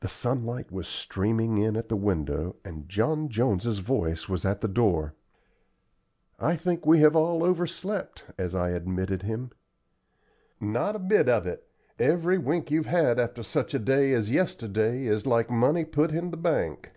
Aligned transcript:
The 0.00 0.08
sunlight 0.08 0.72
was 0.72 0.88
streaming 0.88 1.58
in 1.58 1.76
at 1.76 1.90
the 1.90 1.94
window 1.96 2.56
and 2.64 2.88
John 2.88 3.28
Jones's 3.28 3.80
voice 3.80 4.26
was 4.26 4.46
at 4.46 4.62
the 4.62 4.68
door. 4.68 5.12
"I 6.38 6.56
think 6.56 6.86
we 6.86 7.00
have 7.00 7.14
all 7.14 7.44
overslept," 7.44 8.22
I 8.22 8.24
said, 8.24 8.34
as 8.42 8.54
I 8.54 8.70
admitted 8.70 9.24
him. 9.24 9.50
"Not 10.62 10.96
a 10.96 10.98
bit 10.98 11.28
of 11.28 11.46
it. 11.46 11.68
Every 11.98 12.38
wink 12.38 12.70
you've 12.70 12.86
had 12.86 13.20
after 13.20 13.42
such 13.42 13.74
a 13.74 13.78
day 13.78 14.14
as 14.14 14.30
yesterday 14.30 15.04
is 15.04 15.26
like 15.26 15.50
money 15.50 15.84
put 15.84 16.10
in 16.10 16.30
the 16.30 16.38
bank. 16.38 16.92